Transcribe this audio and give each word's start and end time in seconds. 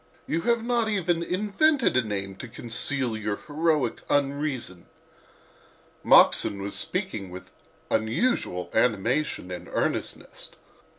You 0.25 0.41
have 0.49 0.63
not 0.63 0.89
even 0.89 1.21
invented 1.21 1.95
a 1.95 2.01
name 2.01 2.33
to 2.37 2.47
conceal 2.47 3.15
your 3.15 3.35
heroic 3.45 4.01
unreason." 4.09 4.87
Moxon 6.03 6.59
was 6.63 6.73
speaking 6.75 7.29
with 7.29 7.51
unusual 7.91 8.71
animation 8.73 9.51
and 9.51 9.67
earnestness. 9.71 10.49